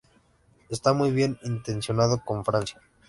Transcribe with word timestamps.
Está 0.69 0.93
muy 0.93 1.11
bien 1.11 1.37
intencionado 1.43 2.23
con 2.25 2.43
Francia". 2.43 2.81